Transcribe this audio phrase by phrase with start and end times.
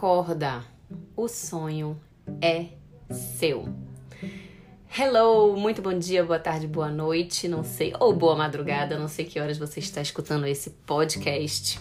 [0.00, 0.64] Acorda,
[1.14, 2.00] o sonho
[2.40, 2.68] é
[3.10, 3.68] seu.
[4.98, 9.26] Hello, muito bom dia, boa tarde, boa noite, não sei, ou boa madrugada, não sei
[9.26, 11.78] que horas você está escutando esse podcast.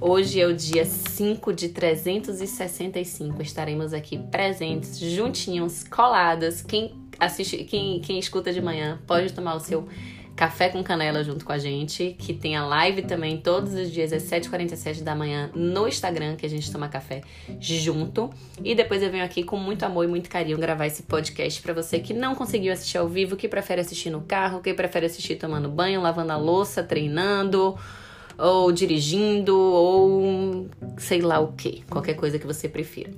[0.00, 6.62] Hoje é o dia 5 de 365, estaremos aqui presentes, juntinhos, coladas.
[6.62, 9.86] Quem assiste, quem, quem escuta de manhã pode tomar o seu
[10.36, 14.12] Café com Canela junto com a gente, que tem a live também todos os dias
[14.12, 17.22] às 7h47 da manhã no Instagram, que a gente toma café
[17.60, 18.30] junto.
[18.64, 21.74] E depois eu venho aqui com muito amor e muito carinho gravar esse podcast para
[21.74, 25.36] você que não conseguiu assistir ao vivo, que prefere assistir no carro, que prefere assistir
[25.36, 27.76] tomando banho, lavando a louça, treinando
[28.38, 33.10] ou dirigindo ou sei lá o que, qualquer coisa que você prefira.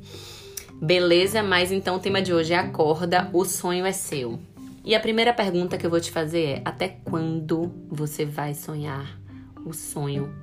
[0.82, 1.42] Beleza?
[1.44, 4.40] Mas então o tema de hoje é acorda, o sonho é seu.
[4.84, 9.18] E a primeira pergunta que eu vou te fazer é: até quando você vai sonhar
[9.64, 10.34] o sonho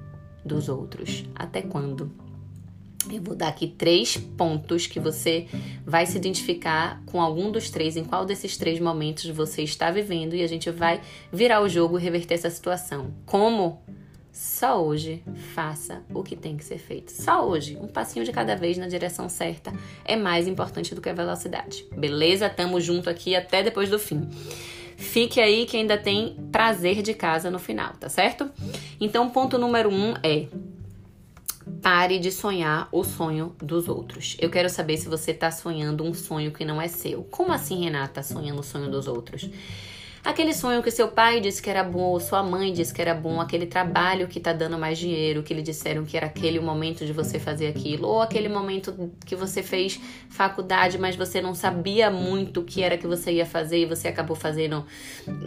[0.45, 1.25] dos outros?
[1.35, 2.11] Até quando?
[3.09, 5.47] Eu vou dar aqui três pontos que você
[5.85, 10.35] vai se identificar com algum dos três, em qual desses três momentos você está vivendo,
[10.35, 13.13] e a gente vai virar o jogo e reverter essa situação.
[13.25, 13.81] Como?
[14.31, 17.11] Só hoje faça o que tem que ser feito.
[17.11, 19.73] Só hoje, um passinho de cada vez na direção certa
[20.05, 21.85] é mais importante do que a velocidade.
[21.95, 22.49] Beleza?
[22.49, 24.29] Tamo junto aqui até depois do fim.
[24.97, 28.49] Fique aí que ainda tem prazer de casa no final, tá certo?
[28.99, 30.47] Então, ponto número um é
[31.81, 34.35] pare de sonhar o sonho dos outros.
[34.39, 37.23] Eu quero saber se você tá sonhando um sonho que não é seu.
[37.23, 39.49] Como assim, Renata, sonhando o sonho dos outros?
[40.29, 43.15] Aquele sonho que seu pai disse que era bom, ou sua mãe disse que era
[43.15, 46.61] bom, aquele trabalho que tá dando mais dinheiro, que lhe disseram que era aquele o
[46.61, 49.99] momento de você fazer aquilo, ou aquele momento que você fez
[50.29, 54.07] faculdade, mas você não sabia muito o que era que você ia fazer e você
[54.07, 54.85] acabou fazendo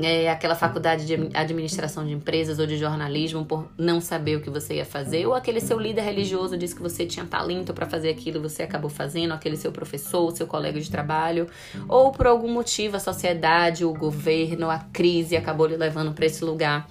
[0.02, 4.50] é, aquela faculdade de administração de empresas ou de jornalismo por não saber o que
[4.50, 8.11] você ia fazer, ou aquele seu líder religioso disse que você tinha talento para fazer
[8.11, 11.46] aquilo e você acabou fazendo, aquele seu professor, seu colega de trabalho,
[11.89, 16.44] ou por algum motivo a sociedade, o governo, a crise acabou lhe levando para esse
[16.44, 16.88] lugar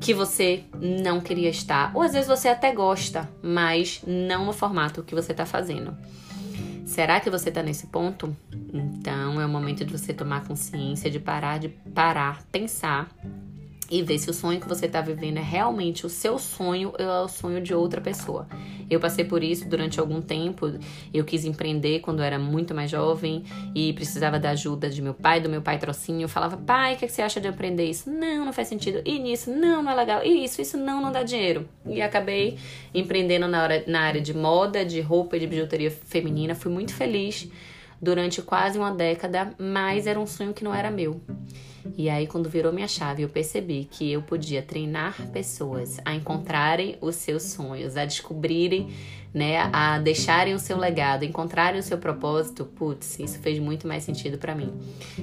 [0.00, 1.90] que você não queria estar.
[1.94, 5.96] Ou às vezes você até gosta, mas não no formato que você está fazendo.
[6.84, 8.34] Será que você está nesse ponto?
[8.72, 13.08] Então é o momento de você tomar consciência, de parar, de parar, pensar
[13.90, 17.04] e ver se o sonho que você está vivendo é realmente o seu sonho ou
[17.04, 18.46] é o sonho de outra pessoa.
[18.88, 20.72] Eu passei por isso durante algum tempo.
[21.12, 25.40] Eu quis empreender quando era muito mais jovem e precisava da ajuda de meu pai,
[25.40, 26.22] do meu pai trocinho.
[26.22, 28.10] Eu falava, pai, o que, é que você acha de aprender isso?
[28.10, 29.00] Não, não faz sentido.
[29.04, 30.24] E nisso, não, não é legal.
[30.24, 31.68] E isso, isso não, não dá dinheiro.
[31.84, 32.58] E acabei
[32.94, 36.54] empreendendo na, hora, na área de moda, de roupa e de bijuteria feminina.
[36.54, 37.48] Fui muito feliz
[38.00, 41.20] durante quase uma década, mas era um sonho que não era meu.
[41.96, 46.96] E aí, quando virou minha chave, eu percebi que eu podia treinar pessoas a encontrarem
[47.00, 48.88] os seus sonhos, a descobrirem,
[49.32, 52.64] né, a deixarem o seu legado, encontrarem o seu propósito.
[52.64, 54.72] Putz, isso fez muito mais sentido para mim.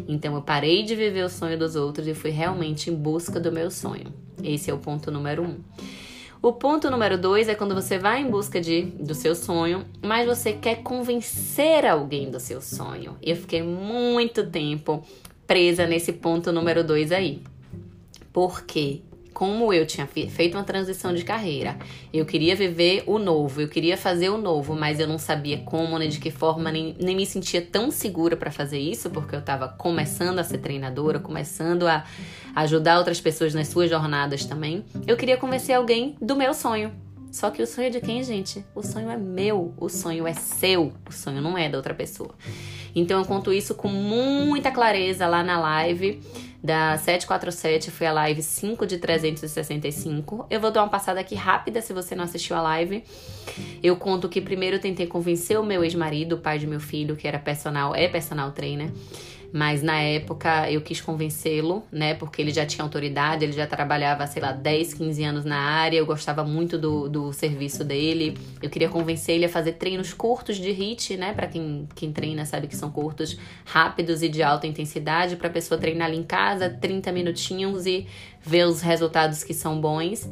[0.07, 3.51] Então, eu parei de viver o sonho dos outros e fui realmente em busca do
[3.51, 4.13] meu sonho.
[4.41, 5.59] Esse é o ponto número um.
[6.44, 10.28] O ponto número dois é quando você vai em busca de, do seu sonho, mas
[10.28, 13.16] você quer convencer alguém do seu sonho.
[13.24, 15.02] Eu fiquei muito tempo
[15.48, 17.42] presa nesse ponto número dois aí.
[18.34, 21.77] Porque como eu tinha feito uma transição de carreira,
[22.13, 25.97] eu queria viver o novo, eu queria fazer o novo, mas eu não sabia como,
[25.97, 29.39] nem de que forma, nem, nem me sentia tão segura para fazer isso, porque eu
[29.39, 32.05] estava começando a ser treinadora, começando a
[32.55, 34.85] ajudar outras pessoas nas suas jornadas também.
[35.07, 36.91] Eu queria convencer alguém do meu sonho.
[37.31, 38.63] Só que o sonho é de quem, gente?
[38.75, 42.29] O sonho é meu, o sonho é seu, o sonho não é da outra pessoa.
[42.95, 46.21] Então eu conto isso com muita clareza lá na live
[46.63, 50.47] da 747, foi a live 5 de 365.
[50.50, 53.03] Eu vou dar uma passada aqui rápida se você não assistiu a live.
[53.84, 57.18] Eu conto que primeiro eu tentei convencer o meu ex-marido, o pai de meu filho,
[57.18, 58.90] que era personal, é personal trainer
[59.53, 62.16] mas na época eu quis convencê-lo, né?
[62.16, 65.95] Porque ele já tinha autoridade, ele já trabalhava, sei lá, 10, 15 anos na área,
[65.95, 68.36] eu gostava muito do, do serviço dele.
[68.63, 71.33] Eu queria convencer ele a fazer treinos curtos de HIIT, né?
[71.33, 75.80] Para quem, quem treina sabe que são curtos, rápidos e de alta intensidade, para pessoa
[75.80, 78.07] treinar ali em casa 30 minutinhos e
[78.42, 80.27] ver os resultados que são bons.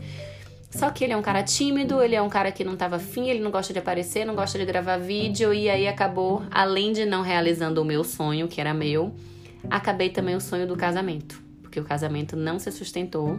[0.71, 3.29] Só que ele é um cara tímido, ele é um cara que não tava afim,
[3.29, 7.05] ele não gosta de aparecer, não gosta de gravar vídeo, e aí acabou, além de
[7.05, 9.13] não realizando o meu sonho, que era meu,
[9.69, 11.41] acabei também o sonho do casamento.
[11.61, 13.37] Porque o casamento não se sustentou.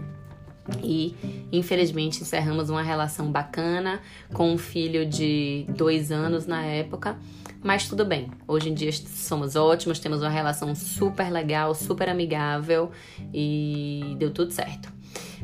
[0.83, 1.17] E
[1.51, 4.01] infelizmente encerramos uma relação bacana
[4.33, 7.19] com um filho de dois anos na época.
[7.63, 12.91] Mas tudo bem, hoje em dia somos ótimos, temos uma relação super legal, super amigável
[13.33, 14.93] e deu tudo certo.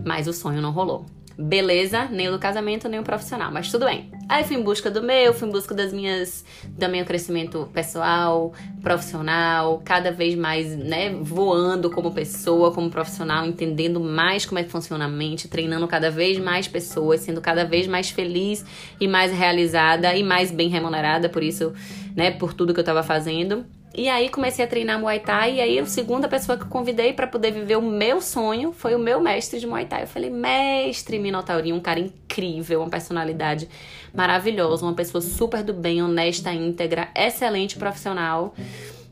[0.05, 1.07] Mas o sonho não rolou.
[1.41, 4.11] Beleza, nem o do casamento, nem o profissional, mas tudo bem.
[4.29, 8.53] Aí fui em busca do meu, fui em busca das minhas, do meu crescimento pessoal,
[8.83, 14.69] profissional, cada vez mais, né, voando como pessoa, como profissional, entendendo mais como é que
[14.69, 18.65] funciona a mente, treinando cada vez mais pessoas, sendo cada vez mais feliz
[19.01, 21.73] e mais realizada e mais bem remunerada por isso,
[22.17, 23.65] né, por tudo que eu tava fazendo.
[23.95, 27.13] E aí comecei a treinar Muay Thai e aí a segunda pessoa que eu convidei
[27.13, 30.03] para poder viver o meu sonho foi o meu mestre de Muay Thai.
[30.03, 33.69] Eu falei: "Mestre Minotaurinho, um cara incrível, uma personalidade
[34.15, 38.55] maravilhosa, uma pessoa super do bem, honesta, íntegra, excelente profissional".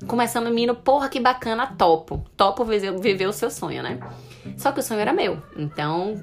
[0.06, 2.24] Começando menino, porra, que bacana, topo.
[2.36, 3.98] Topo viver o seu sonho, né?
[4.58, 5.42] Só que o sonho era meu.
[5.56, 6.22] Então,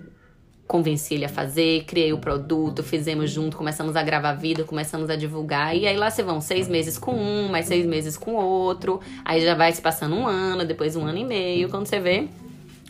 [0.73, 5.15] convenci ele a fazer, criei o produto, fizemos junto, começamos a gravar vídeo, começamos a
[5.15, 5.77] divulgar.
[5.77, 8.99] E aí lá se vão seis meses com um, mais seis meses com outro.
[9.23, 11.69] Aí já vai se passando um ano, depois um ano e meio.
[11.69, 12.27] Quando você vê,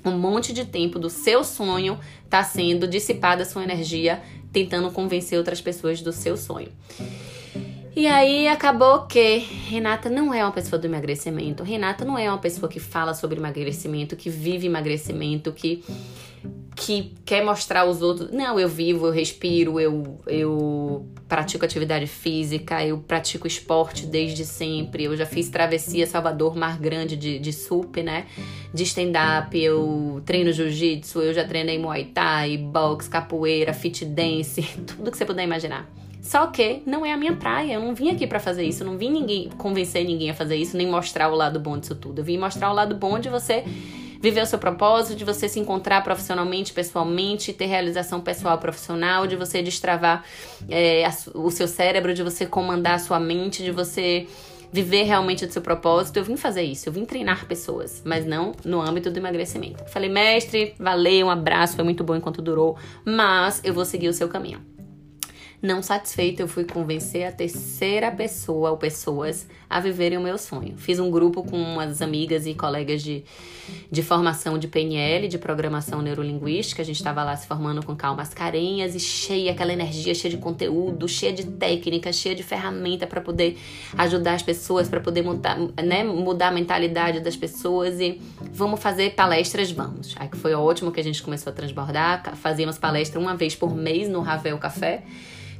[0.06, 2.00] um monte de tempo do seu sonho
[2.30, 4.22] tá sendo dissipada sua energia
[4.54, 6.70] tentando convencer outras pessoas do seu sonho.
[7.94, 11.64] E aí acabou que Renata não é uma pessoa do emagrecimento.
[11.64, 15.84] Renata não é uma pessoa que fala sobre emagrecimento, que vive emagrecimento, que
[16.75, 22.84] que quer mostrar aos outros, não, eu vivo, eu respiro, eu, eu pratico atividade física,
[22.86, 28.02] eu pratico esporte desde sempre, eu já fiz travessia Salvador Mar Grande de, de SUP,
[28.02, 28.25] né?
[28.74, 35.12] De stand-up, eu treino jiu-jitsu, eu já treinei Muay Thai, boxe, capoeira, fit dance, tudo
[35.12, 35.90] que você puder imaginar.
[36.22, 38.88] Só que não é a minha praia, eu não vim aqui para fazer isso, eu
[38.88, 42.20] não vim ninguém convencer ninguém a fazer isso, nem mostrar o lado bom disso tudo.
[42.20, 43.66] Eu vim mostrar o lado bom de você
[44.24, 49.36] viver o seu propósito, de você se encontrar profissionalmente, pessoalmente, ter realização pessoal profissional, de
[49.36, 50.24] você destravar
[50.70, 51.04] é,
[51.36, 54.25] o seu cérebro, de você comandar a sua mente, de você
[54.72, 56.16] viver realmente do seu propósito.
[56.16, 59.84] Eu vim fazer isso, eu vim treinar pessoas, mas não no âmbito do emagrecimento.
[59.90, 64.14] Falei, mestre, valeu, um abraço, foi muito bom enquanto durou, mas eu vou seguir o
[64.14, 64.73] seu caminho.
[65.63, 70.75] Não satisfeita, eu fui convencer a terceira pessoa ou pessoas a viverem o meu sonho.
[70.75, 73.24] Fiz um grupo com umas amigas e colegas de,
[73.89, 76.81] de formação de PNL, de programação neurolinguística.
[76.81, 80.38] A gente estava lá se formando com calmas carinhas e cheia, aquela energia cheia de
[80.38, 83.57] conteúdo, cheia de técnica, cheia de ferramenta para poder
[83.98, 88.19] ajudar as pessoas, para poder mudar, né, mudar a mentalidade das pessoas e
[88.51, 90.13] vamos fazer palestras, vamos.
[90.19, 93.74] Aí que foi ótimo que a gente começou a transbordar, fazíamos palestra uma vez por
[93.74, 95.04] mês no Ravel Café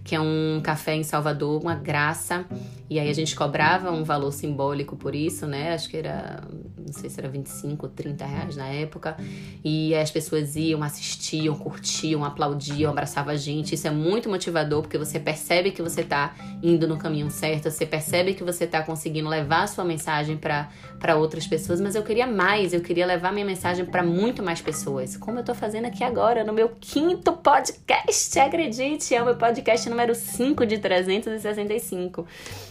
[0.04, 2.46] que é um café em Salvador, uma graça.
[2.90, 5.74] E aí a gente cobrava um valor simbólico por isso, né?
[5.74, 6.42] Acho que era,
[6.78, 9.16] não sei se era 25 ou 30 reais na época.
[9.64, 13.76] E as pessoas iam, assistiam, curtiam, aplaudiam, abraçavam a gente.
[13.76, 17.86] Isso é muito motivador, porque você percebe que você tá indo no caminho certo, você
[17.86, 21.80] percebe que você tá conseguindo levar a sua mensagem para outras pessoas.
[21.80, 25.16] Mas eu queria mais, eu queria levar minha mensagem para muito mais pessoas.
[25.16, 29.90] Como eu tô fazendo aqui agora, no meu quinto podcast, acredite, é o meu podcast
[29.94, 32.28] número 5 de 365.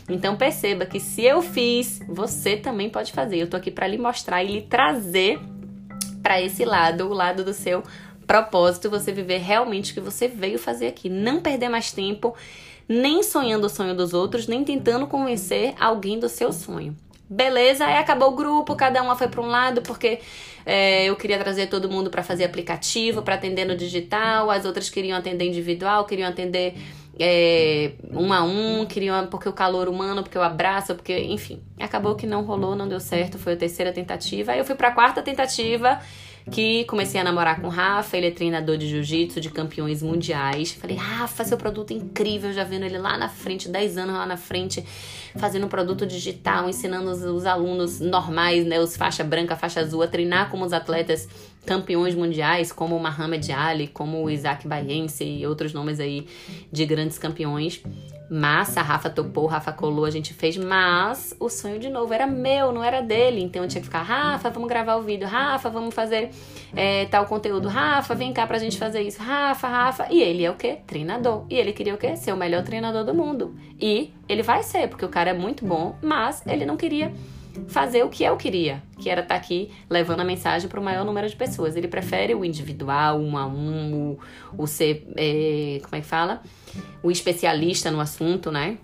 [0.09, 3.39] Então perceba que se eu fiz, você também pode fazer.
[3.39, 5.39] Eu tô aqui para lhe mostrar e lhe trazer
[6.23, 7.83] para esse lado, o lado do seu
[8.27, 12.35] propósito, você viver realmente o que você veio fazer aqui, não perder mais tempo
[12.89, 16.97] nem sonhando o sonho dos outros, nem tentando convencer alguém do seu sonho.
[17.29, 20.21] Beleza, aí acabou o grupo, cada uma foi para um lado, porque
[20.67, 24.91] é, eu queria trazer todo mundo para fazer aplicativo, para atender no digital, as outras
[24.91, 26.75] queriam atender individual, queriam atender
[27.19, 31.63] é, um a um, queriam porque o calor humano, porque o abraço, porque, enfim.
[31.79, 34.53] Acabou que não rolou, não deu certo, foi a terceira tentativa.
[34.53, 36.01] Aí eu fui para a quarta tentativa
[36.51, 40.73] que comecei a namorar com o Rafa, ele é treinador de jiu-jitsu de campeões mundiais.
[40.73, 44.27] Falei, Rafa, seu produto é incrível, já vendo ele lá na frente, 10 anos lá
[44.27, 44.85] na frente,
[45.37, 50.03] fazendo um produto digital, ensinando os, os alunos normais, né, os faixa branca, faixa azul,
[50.03, 51.29] a treinar como os atletas
[51.65, 56.27] campeões mundiais, como o Muhammad Ali, como o Isaac Baiense e outros nomes aí
[56.71, 57.83] de grandes campeões.
[58.31, 62.73] Massa, Rafa topou, Rafa colou, a gente fez, mas o sonho de novo era meu,
[62.73, 63.43] não era dele.
[63.43, 66.31] Então eu tinha que ficar, Rafa, vamos gravar o vídeo, Rafa, vamos fazer
[66.75, 70.07] é, tal conteúdo, Rafa, vem cá pra gente fazer isso, Rafa, Rafa.
[70.11, 70.79] E ele é o quê?
[70.87, 71.45] Treinador.
[71.51, 72.17] E ele queria o quê?
[72.17, 73.55] Ser o melhor treinador do mundo.
[73.79, 77.13] E ele vai ser, porque o cara é muito bom, mas ele não queria
[77.69, 80.83] fazer o que eu queria, que era estar tá aqui levando a mensagem para o
[80.83, 81.77] maior número de pessoas.
[81.77, 84.19] Ele prefere o individual, um a um, o,
[84.63, 86.43] o ser, é, como é que fala?
[87.03, 88.79] O especialista no assunto, né?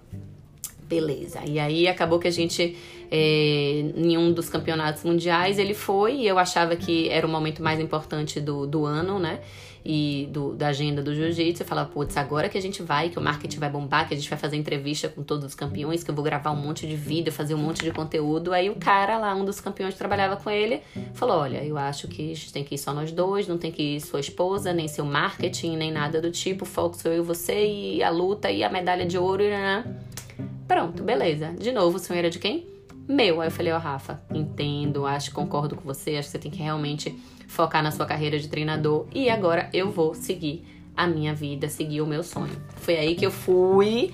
[0.89, 1.41] Beleza.
[1.47, 2.77] E aí acabou que a gente
[3.11, 5.59] é, em um dos campeonatos mundiais.
[5.59, 9.41] Ele foi e eu achava que era o momento mais importante do, do ano, né?
[9.85, 13.19] e do, da agenda do jiu-jitsu e falar, putz, agora que a gente vai, que
[13.19, 16.11] o marketing vai bombar, que a gente vai fazer entrevista com todos os campeões, que
[16.11, 18.53] eu vou gravar um monte de vídeo, fazer um monte de conteúdo.
[18.53, 20.83] Aí o cara lá, um dos campeões que trabalhava com ele,
[21.15, 23.73] falou: Olha, eu acho que a gente tem que ir só nós dois, não tem
[23.73, 26.65] que ir sua esposa, nem seu marketing, nem nada do tipo.
[26.65, 29.43] O foco sou eu e você, e a luta e a medalha de ouro.
[29.43, 29.49] E...
[30.67, 31.55] Pronto, beleza.
[31.59, 32.78] De novo, o sonho era de quem?
[33.09, 33.41] Meu.
[33.41, 36.38] Aí eu falei, ó, oh, Rafa, entendo, acho que concordo com você, acho que você
[36.38, 40.62] tem que realmente focar na sua carreira de treinador e agora eu vou seguir
[40.95, 42.55] a minha vida, seguir o meu sonho.
[42.77, 44.12] Foi aí que eu fui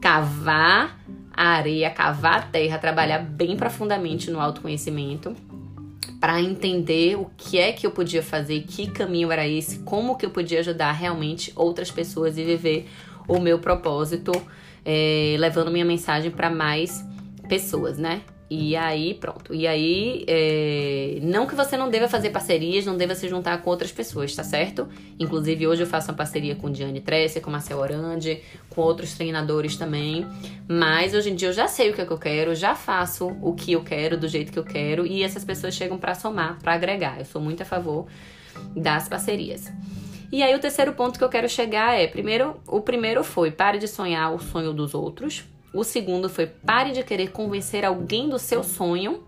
[0.00, 1.00] cavar
[1.34, 5.34] a areia, cavar a terra, trabalhar bem profundamente no autoconhecimento
[6.20, 10.24] para entender o que é que eu podia fazer, que caminho era esse, como que
[10.24, 12.88] eu podia ajudar realmente outras pessoas e viver
[13.26, 14.30] o meu propósito,
[14.84, 17.04] é, levando minha mensagem para mais
[17.48, 18.22] pessoas, né?
[18.48, 19.52] E aí, pronto.
[19.52, 21.18] E aí, é...
[21.22, 24.44] não que você não deva fazer parcerias, não deva se juntar com outras pessoas, tá
[24.44, 24.88] certo?
[25.18, 29.76] Inclusive, hoje eu faço uma parceria com Diane Tresser, com Marcel Orandi, com outros treinadores
[29.76, 30.24] também.
[30.68, 33.36] Mas hoje em dia eu já sei o que, é que eu quero, já faço
[33.42, 35.04] o que eu quero, do jeito que eu quero.
[35.04, 37.18] E essas pessoas chegam para somar, para agregar.
[37.18, 38.06] Eu sou muito a favor
[38.76, 39.72] das parcerias.
[40.30, 43.78] E aí, o terceiro ponto que eu quero chegar é: primeiro, o primeiro foi pare
[43.78, 45.44] de sonhar o sonho dos outros
[45.76, 49.24] o segundo foi pare de querer convencer alguém do seu sonho.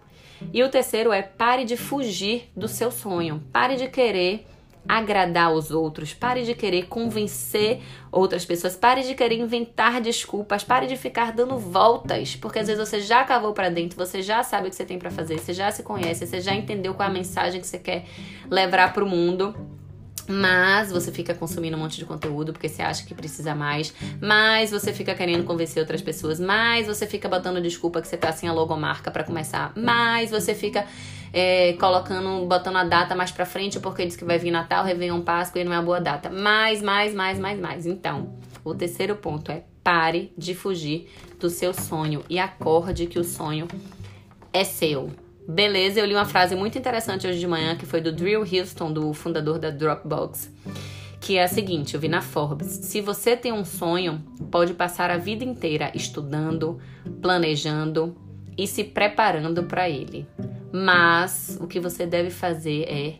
[0.52, 3.42] E o terceiro é pare de fugir do seu sonho.
[3.52, 4.46] Pare de querer
[4.88, 10.86] agradar os outros, pare de querer convencer outras pessoas, pare de querer inventar desculpas, pare
[10.86, 14.68] de ficar dando voltas, porque às vezes você já cavou para dentro, você já sabe
[14.68, 17.10] o que você tem para fazer, você já se conhece, você já entendeu qual é
[17.10, 18.06] a mensagem que você quer
[18.50, 19.54] levar para o mundo
[20.28, 24.70] mas você fica consumindo um monte de conteúdo porque você acha que precisa mais, mas
[24.70, 28.48] você fica querendo convencer outras pessoas, mais você fica botando desculpa que você tá sem
[28.48, 30.86] a logomarca para começar, mais você fica
[31.32, 35.20] é, colocando, botando a data mais pra frente porque diz que vai vir Natal, Réveillon,
[35.22, 36.30] Páscoa e não é uma boa data.
[36.30, 37.86] Mais, mais, mais, mais, mais.
[37.86, 43.24] Então, o terceiro ponto é pare de fugir do seu sonho e acorde que o
[43.24, 43.66] sonho
[44.52, 45.10] é seu.
[45.50, 48.92] Beleza, eu li uma frase muito interessante hoje de manhã que foi do Drill Houston,
[48.92, 50.52] do fundador da Dropbox,
[51.22, 52.66] que é a seguinte: eu vi na Forbes.
[52.66, 56.78] Se você tem um sonho, pode passar a vida inteira estudando,
[57.22, 58.14] planejando
[58.58, 60.26] e se preparando para ele.
[60.70, 63.14] Mas o que você deve fazer é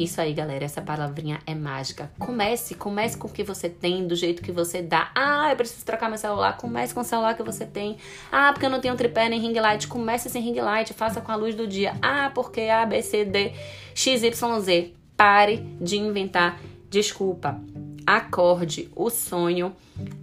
[0.00, 2.10] Isso aí, galera, essa palavrinha é mágica.
[2.18, 5.10] Comece, comece com o que você tem, do jeito que você dá.
[5.14, 6.56] Ah, eu preciso trocar meu celular.
[6.56, 7.98] Comece com o celular que você tem.
[8.32, 9.86] Ah, porque eu não tenho tripé nem ring light.
[9.86, 11.98] Comece sem ring light, faça com a luz do dia.
[12.00, 13.52] Ah, porque A, B, C, D,
[13.94, 14.94] X, Y, Z.
[15.18, 17.60] Pare de inventar desculpa.
[18.06, 19.76] Acorde, o sonho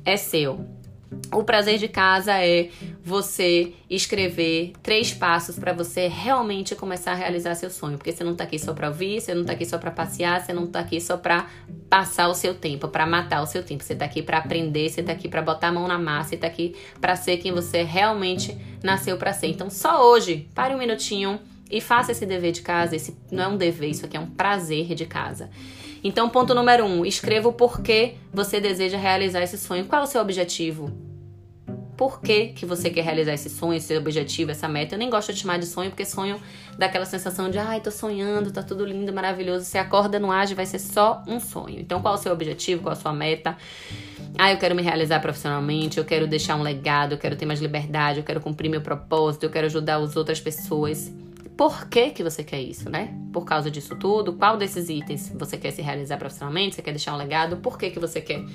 [0.04, 0.66] é seu.
[1.32, 2.70] O prazer de casa é
[3.04, 8.36] você escrever três passos para você realmente começar a realizar seu sonho, porque você não
[8.36, 10.80] tá aqui só para ouvir, você não tá aqui só para passear, você não tá
[10.80, 11.48] aqui só para
[11.90, 13.84] passar o seu tempo, para matar o seu tempo.
[13.84, 16.38] Você tá aqui para aprender, você tá aqui para botar a mão na massa, você
[16.38, 19.48] tá aqui para ser quem você realmente nasceu para ser.
[19.48, 22.96] Então, só hoje, pare um minutinho e faça esse dever de casa.
[22.96, 25.50] Esse não é um dever, isso aqui é um prazer de casa.
[26.04, 29.86] Então, ponto número um: escreva o porquê você deseja realizar esse sonho.
[29.86, 30.92] Qual é o seu objetivo?
[31.98, 34.94] Por que, que você quer realizar esse sonho, esse objetivo, essa meta?
[34.94, 36.40] Eu nem gosto de chamar de sonho, porque sonho
[36.78, 39.66] dá aquela sensação de, ai, tô sonhando, tá tudo lindo, maravilhoso.
[39.66, 41.80] Você acorda, não age, vai ser só um sonho.
[41.80, 42.84] Então, qual é o seu objetivo?
[42.84, 43.58] Qual é a sua meta?
[44.38, 47.60] Ah, eu quero me realizar profissionalmente, eu quero deixar um legado, eu quero ter mais
[47.60, 51.12] liberdade, eu quero cumprir meu propósito, eu quero ajudar as outras pessoas.
[51.58, 53.18] Por que, que você quer isso, né?
[53.34, 54.34] Por causa disso tudo?
[54.34, 56.76] Qual desses itens você quer se realizar profissionalmente?
[56.76, 57.58] Você quer deixar um legado?
[57.58, 58.46] Por que, que você quer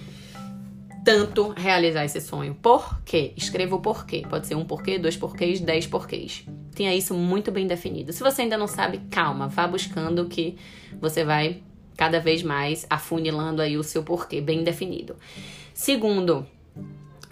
[1.04, 2.54] tanto realizar esse sonho?
[2.54, 3.32] Por quê?
[3.36, 4.22] Escreva o porquê.
[4.30, 6.46] Pode ser um porquê, dois porquês, dez porquês.
[6.76, 8.12] Tenha isso muito bem definido.
[8.12, 10.56] Se você ainda não sabe, calma, vá buscando que
[11.00, 11.60] você vai
[11.96, 15.16] cada vez mais afunilando aí o seu porquê bem definido.
[15.74, 16.46] Segundo,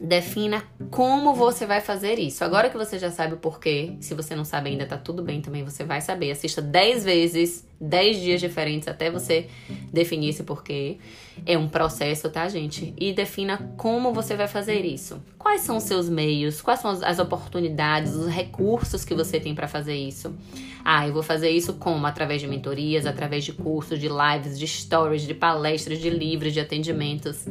[0.00, 2.42] Defina como você vai fazer isso.
[2.42, 5.42] Agora que você já sabe o porquê, se você não sabe ainda, tá tudo bem
[5.42, 6.30] também, você vai saber.
[6.30, 9.47] Assista 10 vezes, 10 dias diferentes até você
[9.92, 10.97] definir esse porquê.
[11.45, 12.95] É um processo, tá, gente?
[12.99, 15.23] E defina como você vai fazer isso.
[15.38, 16.62] Quais são os seus meios?
[16.62, 20.35] Quais são as oportunidades, os recursos que você tem para fazer isso?
[20.83, 22.07] Ah, eu vou fazer isso como?
[22.07, 26.61] Através de mentorias, através de cursos, de lives, de stories, de palestras, de livros, de
[26.61, 27.47] atendimentos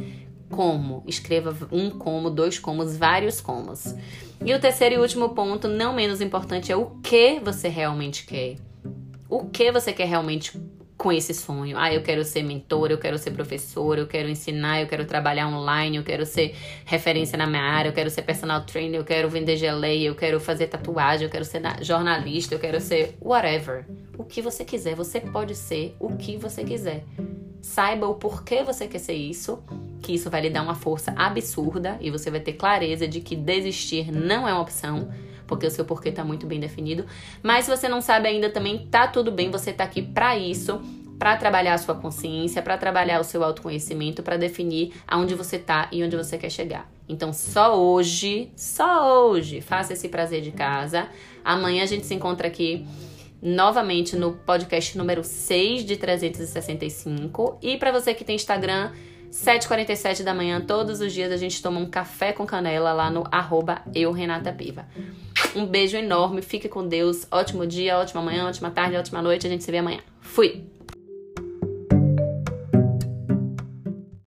[0.50, 1.04] como.
[1.08, 3.96] Escreva um como, dois comos, vários comos.
[4.44, 8.56] E o terceiro e último ponto, não menos importante, é o que você realmente quer.
[9.30, 10.58] O que você quer realmente
[11.00, 11.78] com esse sonho.
[11.78, 15.48] Ah, eu quero ser mentor, eu quero ser professor, eu quero ensinar, eu quero trabalhar
[15.48, 16.54] online, eu quero ser
[16.84, 20.42] referência na minha área, eu quero ser personal trainer, eu quero vender geleia, eu quero
[20.42, 23.86] fazer tatuagem, eu quero ser jornalista, eu quero ser whatever.
[24.18, 27.06] O que você quiser, você pode ser o que você quiser.
[27.62, 29.64] Saiba o porquê você quer ser isso,
[30.02, 33.36] que isso vai lhe dar uma força absurda e você vai ter clareza de que
[33.36, 35.10] desistir não é uma opção
[35.50, 37.06] porque o seu porquê tá muito bem definido.
[37.42, 40.80] Mas se você não sabe ainda também, tá tudo bem, você tá aqui para isso,
[41.18, 45.90] para trabalhar a sua consciência, para trabalhar o seu autoconhecimento, para definir aonde você tá
[45.92, 46.90] e onde você quer chegar.
[47.10, 51.10] Então, só hoje, só hoje, faça esse prazer de casa.
[51.44, 52.86] Amanhã a gente se encontra aqui
[53.42, 57.58] novamente no podcast número 6 de 365.
[57.62, 58.92] E para você que tem Instagram,
[59.32, 63.24] 7h47 da manhã, todos os dias a gente toma um café com canela lá no
[63.32, 64.88] arroba eu, Renata Piva.
[65.56, 69.50] Um beijo enorme, fique com Deus, ótimo dia, ótima manhã, ótima tarde, ótima noite, a
[69.50, 70.00] gente se vê amanhã.
[70.20, 70.79] Fui!